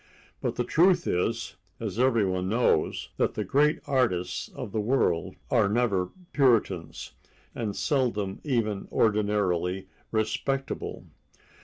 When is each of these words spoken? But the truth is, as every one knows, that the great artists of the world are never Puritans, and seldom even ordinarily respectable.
But 0.41 0.55
the 0.55 0.63
truth 0.63 1.05
is, 1.05 1.57
as 1.79 1.99
every 1.99 2.25
one 2.25 2.49
knows, 2.49 3.09
that 3.17 3.35
the 3.35 3.43
great 3.43 3.79
artists 3.85 4.49
of 4.49 4.71
the 4.71 4.79
world 4.81 5.35
are 5.51 5.69
never 5.69 6.09
Puritans, 6.33 7.11
and 7.53 7.75
seldom 7.75 8.41
even 8.43 8.87
ordinarily 8.91 9.89
respectable. 10.11 11.05